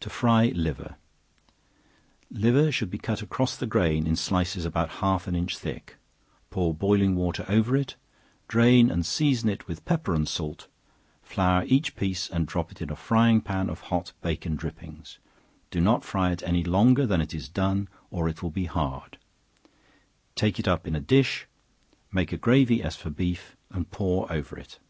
To 0.00 0.10
Fry 0.10 0.46
Liver. 0.48 0.96
Liver 2.28 2.72
should 2.72 2.90
be 2.90 2.98
cut 2.98 3.22
across 3.22 3.56
the 3.56 3.68
grain 3.68 4.04
in 4.04 4.16
slices 4.16 4.64
about 4.64 4.90
half 4.98 5.28
an 5.28 5.36
inch 5.36 5.56
thick; 5.56 5.94
pour 6.50 6.74
boiling 6.74 7.14
water 7.14 7.44
over 7.48 7.76
it, 7.76 7.94
drain 8.48 8.90
and 8.90 9.06
season 9.06 9.48
it 9.48 9.68
with 9.68 9.84
pepper 9.84 10.12
and 10.12 10.28
salt; 10.28 10.66
flour 11.22 11.62
each 11.68 11.94
piece 11.94 12.28
and 12.28 12.48
drop 12.48 12.72
it 12.72 12.82
in 12.82 12.90
a 12.90 12.96
frying 12.96 13.40
pan 13.40 13.70
of 13.70 13.82
hot 13.94 14.10
bacon 14.22 14.56
drippings; 14.56 15.20
do 15.70 15.80
not 15.80 16.02
fry 16.04 16.32
it 16.32 16.42
any 16.42 16.64
longer 16.64 17.06
than 17.06 17.20
it 17.20 17.32
is 17.32 17.48
done, 17.48 17.86
or 18.10 18.28
it 18.28 18.42
will 18.42 18.50
he 18.50 18.64
hard; 18.64 19.18
take 20.34 20.58
it 20.58 20.66
up 20.66 20.84
in 20.84 20.96
a 20.96 21.00
dish, 21.00 21.46
make 22.10 22.40
gravy 22.40 22.82
as 22.82 22.96
for 22.96 23.08
beef, 23.08 23.56
and 23.70 23.92
pour 23.92 24.26
over 24.32 24.58
it. 24.58 24.80